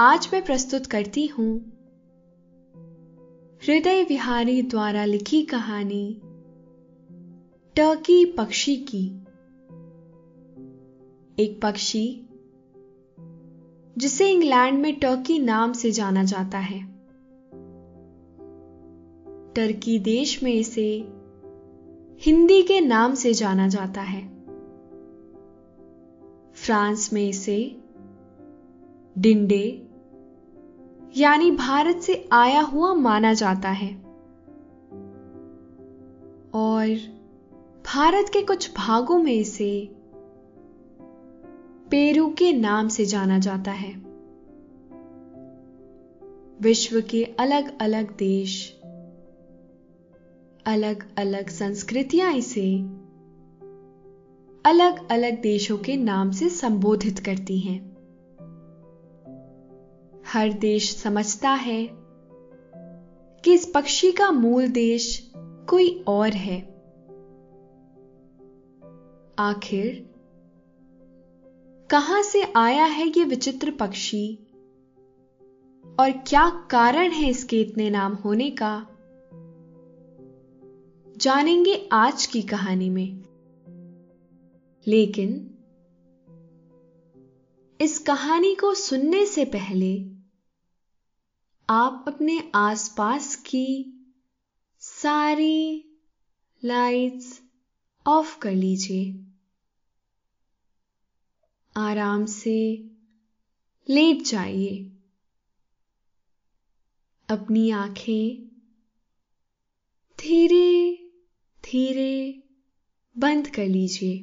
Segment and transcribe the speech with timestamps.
[0.00, 1.58] आज मैं प्रस्तुत करती हूँ
[3.66, 6.20] हृदय विहारी द्वारा लिखी कहानी,
[7.76, 9.06] टर्की पक्षी की।
[11.38, 12.26] एक पक्षी,
[13.98, 16.82] जिसे इंग्लैंड में टर्की नाम से जाना जाता है।
[19.52, 21.08] टर्की देश में इसे
[22.20, 24.28] हिंदी के नाम से जाना जाता है।
[26.54, 27.76] फ्रांस में इसे
[29.18, 29.85] डिंडे
[31.16, 33.94] यानी भारत से आया हुआ माना जाता है।
[36.54, 36.96] और
[37.86, 39.90] भारत के कुछ भागों में इसे
[41.90, 43.94] पेरू के नाम से जाना जाता है।
[46.60, 48.80] विश्व के अलग अलग देश
[50.66, 52.78] अलग अलग संस्कृतियाँ इसे
[54.64, 57.85] अलग अलग देशों के नाम से संबोधित करती हैं।
[60.32, 61.88] हर देश समझता है
[63.44, 65.32] कि इस पक्षी का मूल देश
[65.68, 66.60] कोई और है।
[69.38, 70.10] आखिर,
[71.90, 74.38] कहाँ से आया है यह विचित्र पक्षी?
[76.00, 78.86] और क्या कारण है इसके इतने नाम होने का?
[81.16, 83.22] जानेंगे आज की कहानी में।
[84.86, 85.50] लेकिन,
[87.80, 90.15] इस कहानी को सुनने से पहले
[91.70, 93.92] आप अपने आसपास की
[94.80, 95.84] सारी
[96.64, 97.42] लाइट्स
[98.06, 99.04] ऑफ़ कर लीजिए।
[101.76, 102.76] आराम से
[103.88, 104.76] लेट जाइए।
[107.28, 108.46] अपनी आँखें
[110.18, 110.92] धीरे
[111.64, 112.42] धीरे
[113.18, 114.18] बंद कर लीजिए।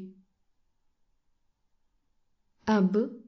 [2.67, 3.19] अब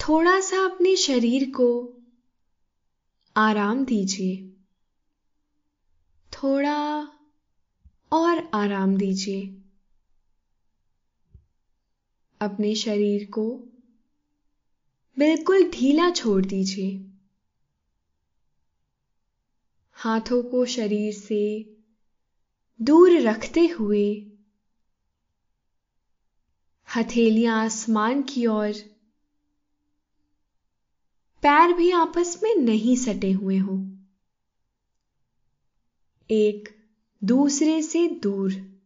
[0.00, 1.95] थोड़ा सा अपने शरीर को
[3.36, 4.36] आराम दीजिए।
[6.32, 6.78] थोड़ा
[8.12, 9.42] और आराम दीजिए।
[12.40, 13.46] अपने शरीर को
[15.18, 16.90] बिल्कुल ढीला छोड़ दीजिए।
[19.92, 21.42] हाथों को शरीर से
[22.80, 24.08] दूर रखते हुए
[26.96, 28.95] हथेलियाँ आसमान की ओर
[31.42, 33.96] पैर भी आपस में नहीं सटे हुए हों।
[36.30, 36.68] एक,
[37.24, 38.80] दूसरे से दूर।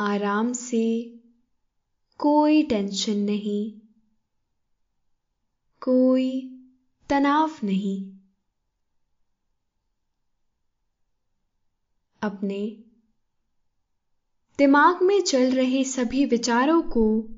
[0.00, 1.06] आराम से
[2.18, 3.80] कोई टेंशन नहीं।
[5.80, 6.58] कोई
[7.08, 8.18] तनाव नहीं।
[12.22, 12.84] अपने
[14.58, 17.28] दिमाग में चल रहे सभी विचारों को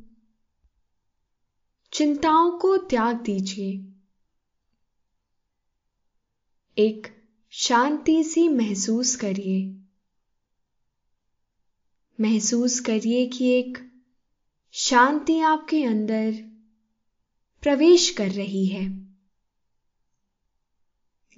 [1.92, 3.92] चिंताओं को त्याग दीजिए।
[6.78, 7.06] एक
[7.50, 9.82] शांति सी महसूस करिए।
[12.20, 13.92] महसूस करिए कि एक
[14.72, 16.32] शांति आपके अंदर
[17.62, 18.88] प्रवेश कर रही है।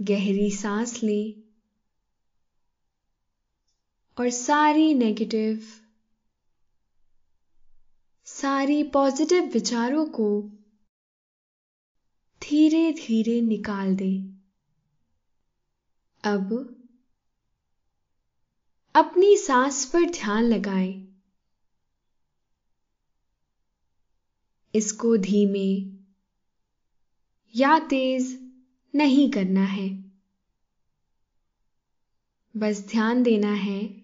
[0.01, 1.43] गहरी सांस लें
[4.19, 5.67] और सारी नेगेटिव
[8.45, 10.43] सारी पॉजिटिव विचारों को
[12.43, 14.19] धीरे धीरे निकाल दे।
[16.25, 16.77] अब
[18.95, 21.23] अपनी सांस पर ध्यान लगाएँ।
[24.75, 25.99] इसको धीमे
[27.57, 28.53] या तेज
[28.95, 29.89] नहीं करना है।
[32.57, 34.04] बस ध्यान देना है।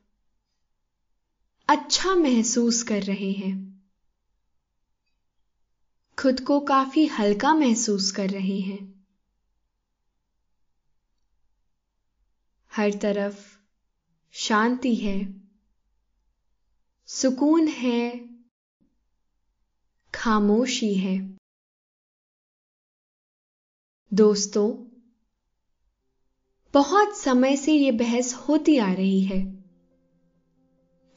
[1.71, 3.81] अच्छा महसूस कर रहे हैं।
[6.19, 9.05] खुद को काफ़ी हल्का महसूस कर रहे हैं।
[12.75, 13.57] हर तरफ़
[14.31, 15.43] शांति है,
[17.07, 18.29] सुकून है,
[20.13, 21.37] खामोशी है।
[24.13, 24.85] दोस्तों,
[26.73, 29.60] बहुत समय से यह बहस होती आ रही है।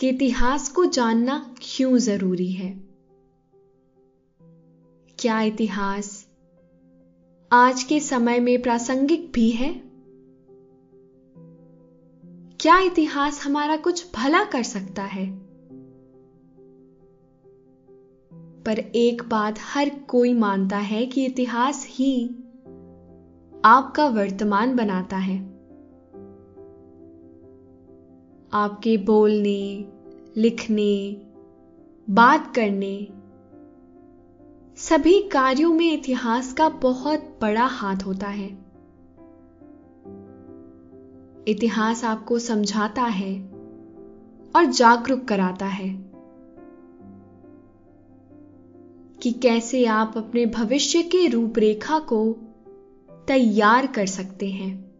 [0.00, 2.80] कि इतिहास को जानना क्यों ज़रूरी है?
[5.18, 6.28] क्या इतिहास
[7.52, 9.82] आज के समय में प्रासंगिक भी है?
[12.60, 15.38] क्या इतिहास हमारा कुछ भला कर सकता है?
[18.62, 22.26] पर एक बात हर कोई मानता है कि इतिहास ही
[23.64, 25.53] आपका वर्तमान बनाता है।
[28.54, 29.88] आपके बोलने,
[30.36, 31.16] लिखने,
[32.10, 33.08] बात करने,
[34.76, 38.58] सभी कार्यों में इतिहास का बहुत बड़ा हाथ होता है।
[41.48, 43.42] इतिहास आपको समझाता है
[44.56, 45.88] और जागरूक कराता है
[49.22, 52.36] कि कैसे आप अपने भविष्य के रूपरेखा को
[53.10, 54.93] तैयार कर सकते हैं।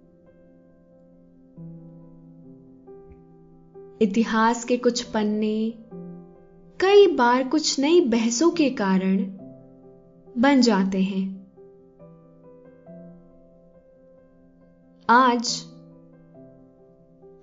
[4.00, 5.73] इतिहास के कुछ पन्ने,
[6.81, 9.19] कई बार कुछ नई बहसों के कारण
[10.29, 11.23] बन जाते हैं।
[15.08, 15.49] आज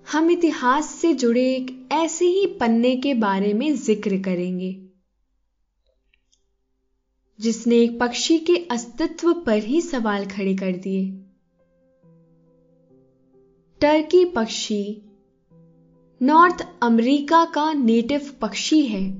[0.06, 4.72] हम इतिहास से जुड़े एक ऐसे ही पन्ने के बारे में ज़िक्र करेंगे,
[7.38, 11.06] जिसने एक पक्षी के अस्तित्व पर ही सवाल खड़े कर दिए।
[13.80, 15.08] टर्की पक्षी
[16.22, 19.10] नॉर्थ अमेरिका का नेटिव पक्षी है,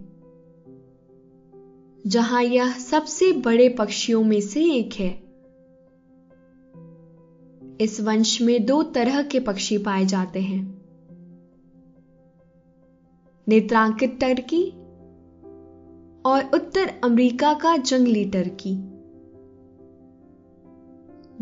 [2.07, 5.11] जहाँ यह सबसे बड़े पक्षियों में से एक है।
[7.81, 10.85] इस वंश में दो तरह के पक्षी पाए जाते हैं।
[13.49, 14.71] नेत्रांकित टर्की
[16.25, 18.75] और उत्तर अमेरिका का जंगली टर्की।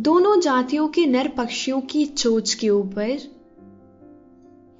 [0.02, 3.39] दोनों जातियों के नर पक्षियों की चोच के ऊपर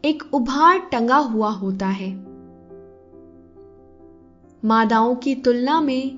[0.05, 2.15] एक उभार टंगा हुआ होता है।
[4.65, 6.13] मादाओं की तुलना में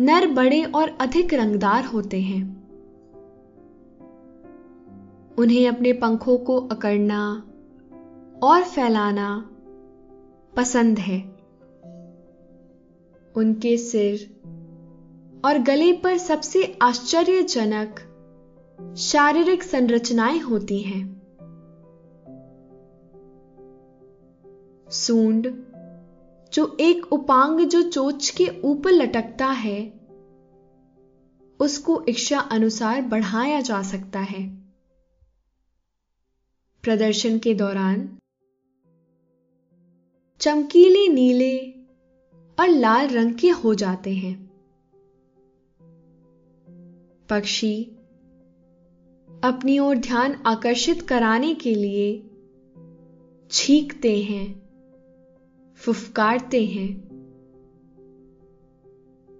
[0.00, 2.58] नर बड़े और अधिक रंगदार होते हैं।
[5.38, 7.42] उन्हें अपने पंखों को अकड़ना
[8.42, 9.50] और फैलाना
[10.56, 11.20] पसंद है।
[13.36, 14.40] उनके सिर
[15.44, 18.00] और गले पर सबसे आश्चर्यजनक
[18.98, 21.17] शारीरिक संरचनाएँ होती हैं।
[24.90, 25.64] सूंड,
[26.52, 30.00] जो एक उपांग जो चोच के ऊपर लटकता है,
[31.60, 34.56] उसको इच्छा अनुसार बढ़ाया जा सकता है।
[36.82, 38.18] प्रदर्शन के दौरान,
[40.40, 41.58] चमकीले नीले
[42.60, 44.50] और लाल रंग के हो जाते हैं।
[47.28, 47.84] पक्षी,
[49.44, 52.30] अपनी ओर ध्यान आकर्षित कराने के लिए
[53.50, 54.67] छींकते हैं।
[55.78, 57.08] फुफकारते हैं।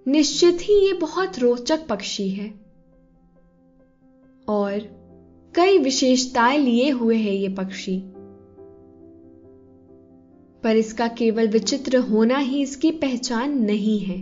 [0.07, 2.53] निश्चित ही ये बहुत रोचक पक्षी है।
[4.47, 4.99] और
[5.55, 8.03] कई विशेषताएँ लिए हुए हैं ये पक्षी।
[10.63, 14.21] पर इसका केवल विचित्र होना ही इसकी पहचान नहीं है।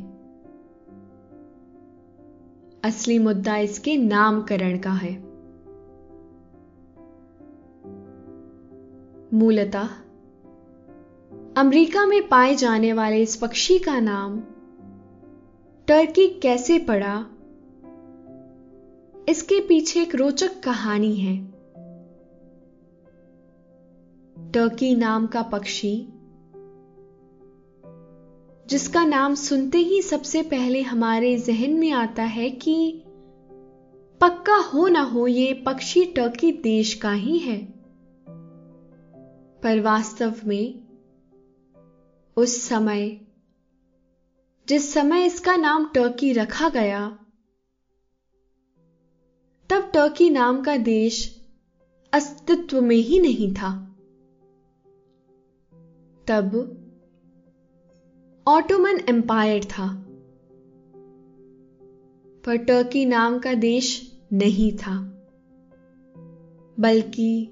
[2.84, 5.28] असली मुद्दा इसके नामकरण का है।
[9.34, 10.07] मूलतः
[11.58, 14.40] अमेरिका में पाए जाने वाले इस पक्षी का नाम
[15.88, 17.26] टर्की कैसे पड़ा?
[19.30, 21.48] इसके पीछे एक रोचक कहानी है।
[24.52, 26.08] टर्की नाम का पक्षी,
[28.68, 33.04] जिसका नाम सुनते ही सबसे पहले हमारे जहन में आता है कि
[34.22, 37.58] पक्का हो ना हो ये पक्षी टर्की देश का ही है।
[39.64, 40.87] पर वास्तव में
[42.38, 43.22] उस समय,
[44.68, 47.20] जिस समय इसका नाम टर्की रखा गया,
[49.70, 51.46] तब टर्की नाम का देश
[52.14, 53.98] अस्तित्व में ही नहीं था।
[56.28, 56.56] तब
[58.48, 59.88] ऑटोमन एम्पायर था,
[62.46, 65.00] पर टर्की नाम का देश नहीं था,
[66.80, 67.50] बल्कि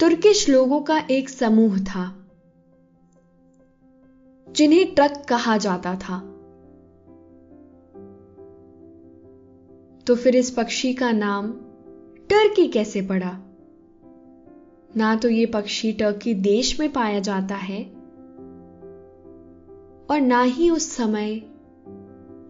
[0.00, 2.15] तुर्किश लोगों का एक समूह था।
[4.48, 6.18] जिन्हें ट्रक कहा जाता था।
[10.06, 11.52] तो फिर इस पक्षी का नाम
[12.30, 13.38] टर्की कैसे पड़ा?
[14.96, 17.84] ना तो यह पक्षी टर्की देश में पाया जाता है
[20.10, 21.36] और ना ही उस समय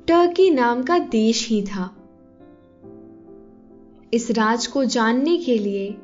[0.08, 1.96] टर्की नाम का देश ही था।
[4.14, 5.96] इस राज को जानने के लिए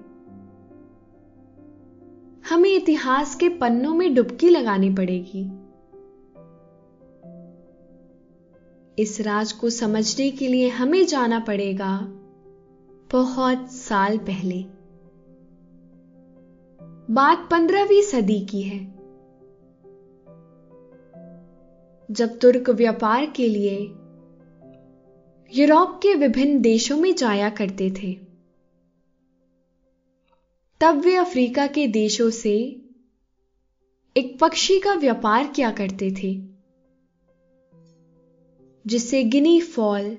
[2.51, 5.62] हमें इतिहास के पन्नों में डुबकी लगानी पड़ेगी।
[8.99, 11.99] इस राज को समझने के लिए हमें जाना पड़ेगा
[13.13, 14.65] बहुत साल पहले।
[17.15, 18.93] बात पंद्रहवीं सदी की है।
[22.11, 23.79] जब तुर्क व्यापार के लिए
[25.55, 28.13] यूरोप के विभिन्न देशों में जाया करते थे,
[30.81, 32.59] तब वे अफ्रीका के देशों से
[34.17, 36.52] एक पक्षी का व्यापार किया करते थे।
[38.87, 40.19] जिसे गिनी फॉल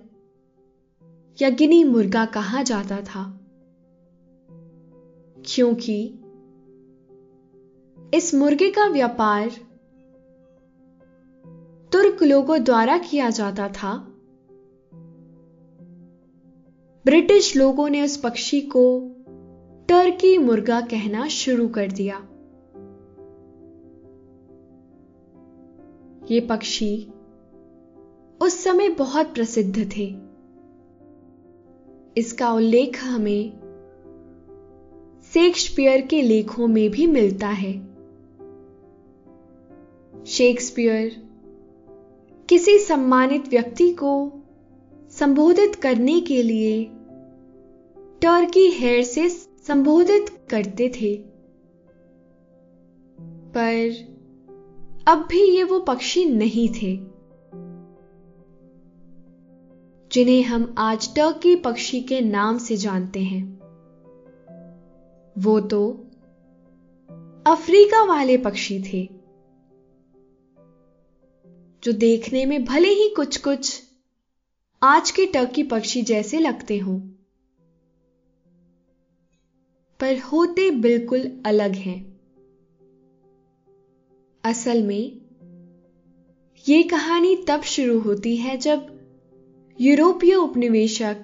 [1.42, 3.40] या गिनी मुर्गा कहा जाता था।
[5.46, 6.20] क्योंकि
[8.14, 9.50] इस मुर्गे का व्यापार
[11.92, 13.98] तुर्क लोगों द्वारा किया जाता था।
[17.06, 19.10] ब्रिटिश लोगों ने उस पक्षी को
[19.90, 22.30] टर्की मुर्गा कहना शुरू कर दिया।
[26.32, 27.13] ये पक्षी
[28.44, 30.16] उस समय बहुत प्रसिद्ध थे।
[32.18, 33.54] इसका उल्लेख हमें
[35.34, 37.88] शेक्सपियर के लेखों में भी मिलता है।
[40.26, 41.30] शेक्सपियर
[42.50, 44.32] किसी सम्मानित व्यक्ति को
[45.12, 46.84] संबोधित करने के लिए
[48.22, 49.30] टर्की हेयर से
[49.68, 51.18] संबोधित करते थे।
[53.56, 53.94] पर
[55.08, 57.13] अब भी ये वो पक्षी नहीं थे।
[60.14, 63.44] जिन्हें हम आज टर्की पक्षी के नाम से जानते हैं।
[65.36, 65.80] वो तो
[67.46, 69.02] अफ्रीका वाले पक्षी थे,
[71.84, 73.82] जो देखने में भले ही कुछ कुछ
[74.82, 77.00] आज के टर्की पक्षी जैसे लगते हों,
[80.00, 82.00] पर होते बिल्कुल अलग हैं।
[84.44, 85.22] असल में
[86.66, 88.93] यह कहानी तब शुरू होती है जब
[89.82, 91.16] यूरोपीय उपनिवेशक।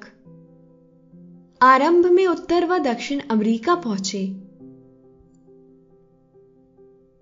[1.61, 4.27] आरंभ में उत्तर व दक्षिण अमेरिका पहुँचे।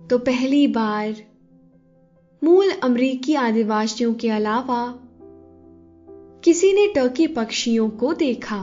[0.07, 1.15] तो पहली बार
[2.43, 4.99] मूल अमरीकी आदिवासियों के अलावा
[6.43, 8.61] किसी ने टर्की पक्षियों को देखा।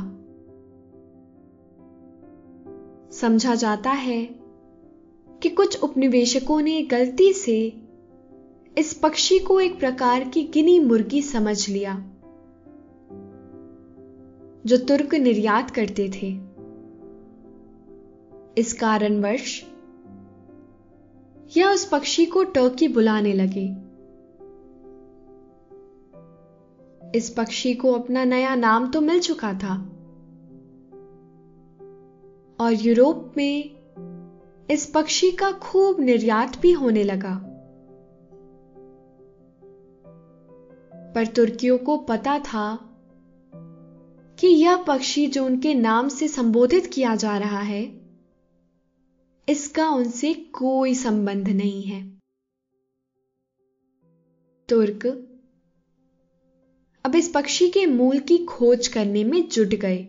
[3.12, 4.26] समझा जाता है
[5.42, 7.82] कि कुछ उपनिवेशकों ने गलती से
[8.78, 12.10] इस पक्षी को एक प्रकार की गिनी मुर्गी समझ लिया।
[14.66, 16.54] जो तुर्क निर्यात करते थे।
[18.60, 19.64] इस कारणवश
[21.56, 23.76] यह उस पक्षी को टर्की बुलाने लगे।
[27.18, 29.90] इस पक्षी को अपना नया नाम तो मिल चुका था।
[32.60, 33.70] और यूरोप में
[34.70, 37.50] इस पक्षी का खूब निर्यात भी होने लगा।
[41.14, 42.93] पर तुर्कियों को पता था
[44.44, 48.00] कि यह पक्षी जो उनके नाम से संबोधित किया जा रहा है,
[49.48, 52.18] इसका उनसे कोई संबंध नहीं है।
[54.68, 55.06] तुर्क,
[57.04, 60.04] अब इस पक्षी के मूल की खोज करने में जुट गए।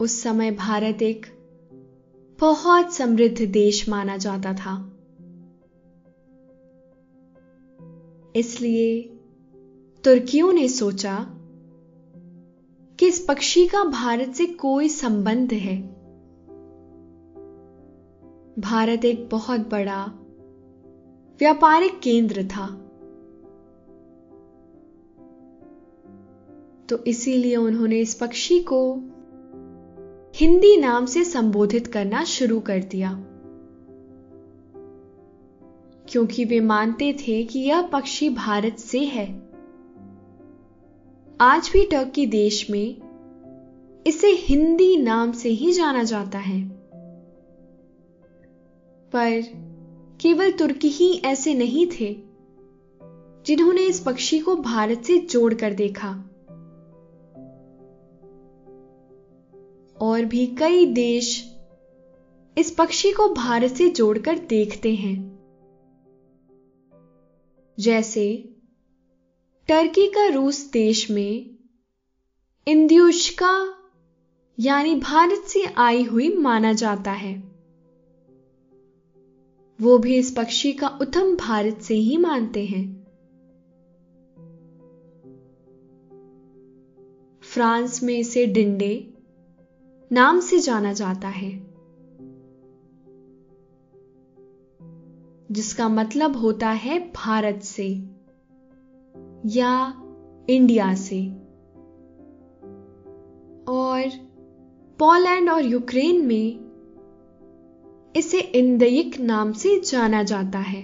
[0.00, 1.26] उस समय भारत एक
[2.40, 4.98] बहुत समृद्ध देश माना जाता था।
[8.36, 9.11] इसलिए
[10.04, 11.26] तुर्कियों ने सोचा
[12.98, 15.82] कि इस पक्षी का भारत से कोई संबंध है।
[18.58, 20.04] भारत एक बहुत बड़ा
[21.40, 22.66] व्यापारिक केंद्र था।
[26.88, 28.94] तो इसीलिए उन्होंने इस पक्षी को
[30.34, 33.12] हिंदी नाम से संबोधित करना शुरू कर दिया।
[36.08, 39.41] क्योंकि वे मानते थे कि यह पक्षी भारत से है।
[41.44, 42.96] आज भी टर्की देश में
[44.06, 46.68] इसे हिंदी नाम से ही जाना जाता है।
[49.12, 49.42] पर
[50.20, 52.16] केवल तुर्की ही ऐसे नहीं थे
[53.46, 56.08] जिन्होंने इस पक्षी को भारत से जोड़कर देखा।
[60.00, 61.56] और भी कई देश
[62.58, 65.42] इस पक्षी को भारत से जोड़कर देखते हैं।
[67.80, 68.51] जैसे
[69.68, 71.58] टर्की का रूस देश में
[72.66, 73.52] इंद्युष्का,
[74.58, 77.32] यानी भारत से आई हुई माना जाता है।
[79.78, 82.84] वो भी इस पक्षी का उथम भारत से ही मानते हैं।
[87.42, 88.94] फ्रांस में इसे डिंडे
[90.10, 91.50] नाम से जाना जाता है,
[95.50, 97.88] जिसका मतलब होता है भारत से।
[99.46, 99.94] या
[100.50, 101.28] इंडिया से।
[103.68, 104.08] और
[104.98, 106.72] पोलैंड और यूक्रेन में
[108.16, 110.82] इसे इंदयिक नाम से जाना जाता है,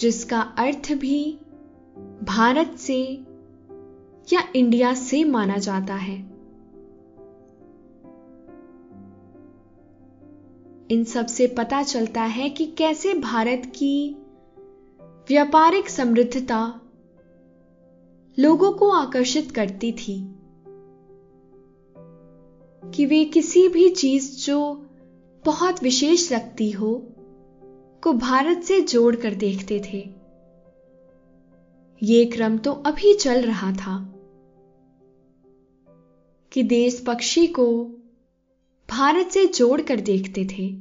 [0.00, 1.38] जिसका अर्थ भी
[2.22, 3.02] भारत से
[4.32, 6.16] या इंडिया से माना जाता है।
[10.90, 14.16] इन सबसे पता चलता है कि कैसे भारत की
[15.28, 16.80] व्यापारिक समृद्धता
[18.38, 20.34] लोगों को आकर्षित करती थी
[22.90, 24.86] कि वे किसी भी चीज़ जो
[25.44, 27.06] बहुत विशेष लगती हो,
[28.02, 30.10] को भारत से जोड़कर देखते थे।
[32.02, 34.14] ये क्रम तो अभी चल रहा था
[36.52, 37.84] कि देश पक्षी को
[38.90, 40.72] भारत से जोड़कर देखते थे।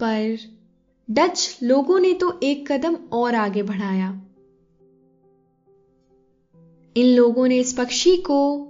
[0.00, 0.53] पर
[1.10, 4.22] डच लोगों ने तो एक कदम और आगे बढ़ाया।
[6.96, 8.68] इन लोगों ने इस पक्षी को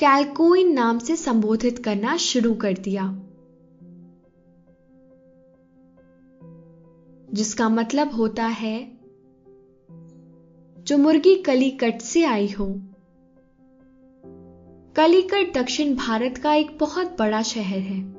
[0.00, 3.22] कैलकोइन नाम से संबोधित करना शुरू कर दिया।
[7.32, 8.98] जिसका मतलब होता है,
[10.78, 12.80] जो मुर्गी कलीकट से आई हो।
[14.96, 18.17] कलीकट दक्षिण भारत का एक बहुत बड़ा शहर है।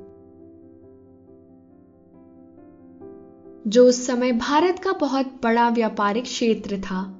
[3.66, 7.16] जो उस समय भारत का बहुत बड़ा व्यापारिक क्षेत्र था।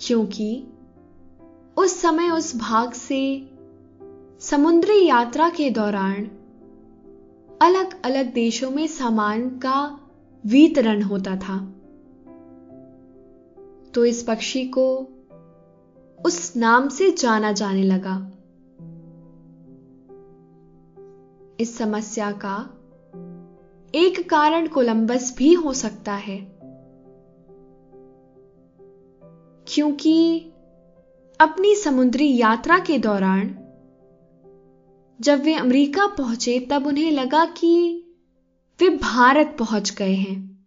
[0.00, 0.66] क्योंकि
[1.76, 3.50] उस समय उस भाग से
[4.40, 6.30] समुद्री यात्रा के दौरान
[7.62, 10.00] अलग अलग देशों में सामान का
[10.46, 11.74] वितरण होता था।
[13.94, 15.08] तो इस पक्षी को
[16.26, 18.30] उस नाम से जाना जाने लगा।
[21.62, 22.56] इस समस्या का
[23.94, 26.38] एक कारण कोलंबस भी हो सकता है।
[29.68, 30.38] क्योंकि
[31.40, 33.58] अपनी समुद्री यात्रा के दौरान
[35.20, 38.04] जब वे अमेरिका पहुँचे, तब उन्हें लगा कि
[38.80, 40.66] वे भारत पहुँच गए हैं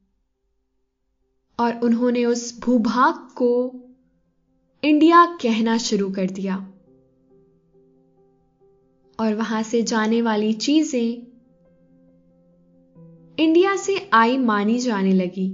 [1.60, 3.76] और उन्होंने उस भूभाग को
[4.84, 6.72] इंडिया कहना शुरू कर दिया।
[9.20, 11.26] और वहाँ से जाने वाली चीज़ें
[13.40, 15.48] इंडिया से आई मानी जाने लगी।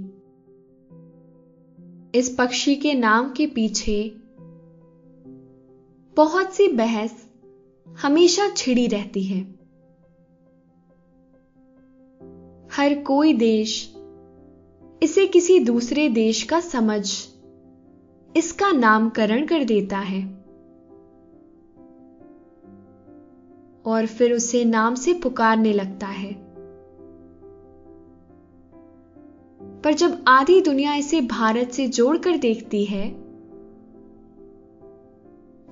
[2.14, 4.14] इस पक्षी के नाम के पीछे
[6.16, 7.26] बहुत सी बहस
[7.86, 9.40] हमेशा छिड़ी रहती है।
[12.72, 13.94] हर कोई देश
[15.02, 17.04] इसे किसी दूसरे देश का समझ,
[18.36, 20.41] इसका नामकरण कर देता है।
[23.86, 26.32] और फिर उसे नाम से पुकारने लगता है।
[29.82, 33.08] पर जब आधी दुनिया इसे भारत से जोड़कर देखती है,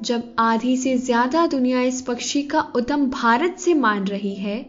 [0.03, 4.62] जब आधी से ज़्यादा दुनिया इस पक्षी का उद्यम भारत से मान रही है,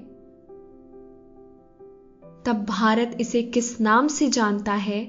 [2.45, 5.05] तब भारत इसे किस नाम से जानता है?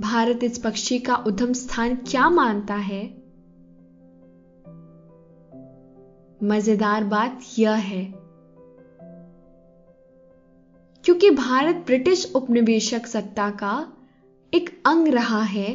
[0.00, 3.19] भारत इस पक्षी का उद्यम स्थान क्या मानता है?
[6.42, 8.04] मज़ेदार बात यह है।
[11.04, 13.72] क्योंकि भारत ब्रिटिश उपनिवेशक सत्ता का
[14.52, 15.74] एक अंग रहा है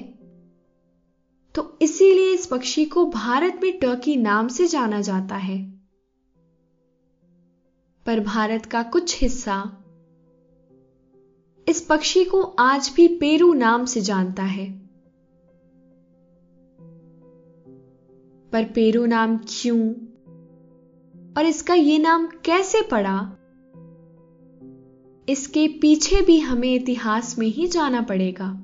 [1.56, 5.58] तो इसीलिए इस पक्षी को भारत में टर्की नाम से जाना जाता है।
[8.06, 9.58] पर भारत का कुछ हिस्सा
[11.68, 14.68] इस पक्षी को आज भी पेरू नाम से जानता है।
[18.54, 19.94] पर पेरू नाम क्यों?
[21.38, 23.38] और इसका ये नाम कैसे पड़ा?
[25.30, 28.64] इसके पीछे भी हमें इतिहास में ही जाना पड़ेगा।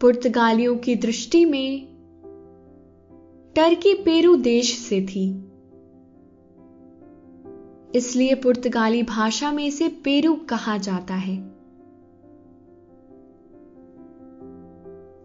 [0.00, 1.86] पुर्तगालियों की दृष्टि में,
[3.56, 5.44] टर्की पेरू देश से थी।
[7.94, 11.36] इसलिए पुर्तगाली भाषा में इसे पेरू कहा जाता है।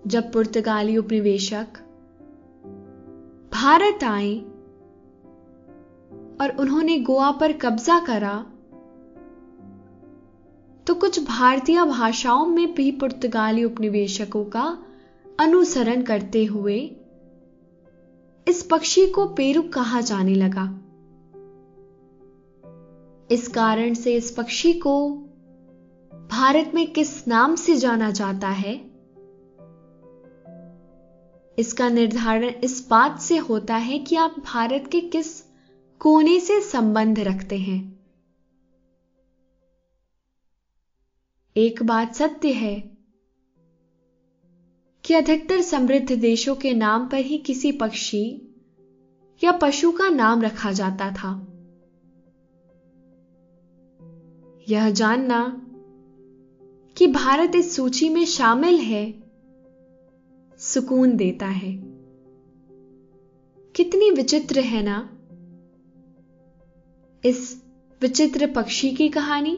[0.08, 1.68] जब पुर्तगाली उपनिवेशक
[3.54, 4.53] भारत आए
[6.42, 8.46] और उन्होंने गोवा पर कब्जा करा
[10.88, 14.78] तो कुछ भारतीय भाषाओं में भी पुर्तगाली उपनिवेशकों का
[15.40, 16.80] अनुसरण करते हुए
[18.48, 20.80] इस पक्षी को पेरू कहा जाने लगा।
[23.32, 25.10] इस कारण से इस पक्षी को
[26.12, 28.76] भारत में किस नाम से जाना जाता है,
[31.58, 35.43] इसका निर्धारण इस बात से होता है कि आप भारत के किस
[36.04, 38.00] कोने से संबंध रखते हैं।
[41.58, 42.98] एक बात सत्य है
[45.06, 48.56] कि अधिकतर समृद्ध देशों के नाम पर ही किसी पक्षी
[49.44, 51.48] या पशु का नाम रखा जाता था।
[54.68, 55.62] यह जानना
[56.98, 59.12] कि भारत इस सूची में शामिल है,
[60.60, 61.74] सुकून देता है।
[63.76, 65.13] कितनी विचित्र है ना?
[67.26, 67.64] इस
[68.02, 69.58] विचित्र पक्षी की कहानी?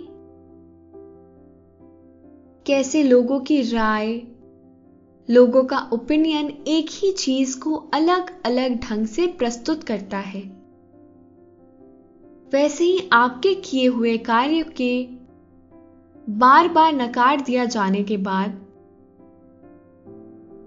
[2.65, 4.21] कैसे लोगों की राय,
[5.29, 10.41] लोगों का ओपिनियन एक ही चीज़ को अलग अलग ढंग से प्रस्तुत करता है।
[12.53, 15.07] वैसे ही आपके किए हुए कार्य के
[16.29, 18.65] बार बार नकार दिया जाने के बाद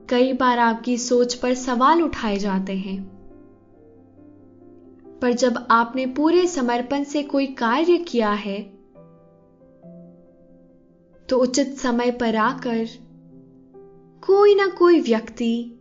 [0.09, 3.17] कई बार आपकी सोच पर सवाल उठाए जाते हैं।
[5.22, 8.62] पर जब आपने पूरे समर्पण से कोई कार्य किया है
[11.28, 12.87] तो उचित समय पर आकर
[14.26, 15.74] कोई ना कोई व्यक्ति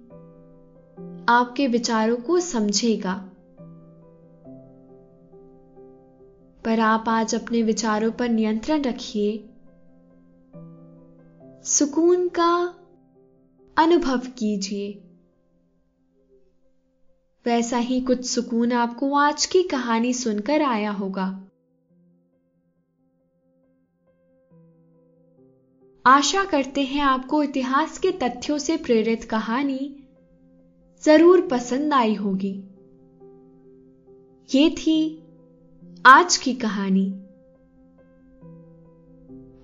[1.29, 3.13] आपके विचारों को समझेगा।
[6.65, 9.49] पर आप आज अपने विचारों पर नियंत्रण रखिए।
[11.63, 12.75] सुकून का
[13.77, 15.06] अनुभव कीजिए।
[17.47, 21.25] वैसा ही कुछ सुकून आपको आज की कहानी सुनकर आया होगा।
[26.05, 29.95] आशा करते हैं आपको इतिहास के तथ्यों से प्रेरित कहानी
[31.03, 32.53] ज़रूर पसंद आई होगी।
[34.55, 35.23] ये थी
[36.05, 37.09] आज की कहानी।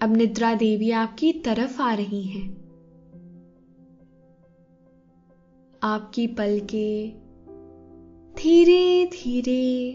[0.01, 2.49] अब निद्रा देवी आपकी तरफ़ आ रही हैं।
[5.83, 7.22] आपकी पलके
[8.43, 9.91] धीरे धीरे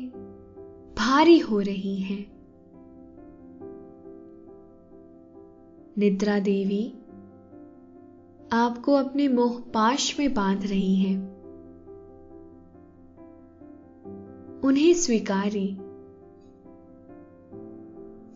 [0.98, 2.32] भारी हो रही हैं।
[5.98, 6.94] निद्रा देवी,
[8.52, 11.18] आपको अपने मोह पाश में बाँध रही हैं।
[14.61, 15.76] उन्हें स्वीकारें।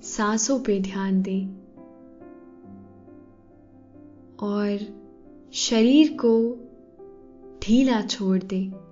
[0.02, 1.46] सांसों पे ध्यान दें।
[4.42, 4.78] और
[5.52, 6.56] शरीर को
[7.62, 8.91] ढीला छोड़ दें।